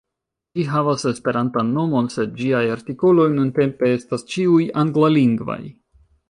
[0.59, 5.61] Ĝi havas Esperantan nomon, sed ĝiaj artikoloj nuntempe estas ĉiuj anglalingvaj.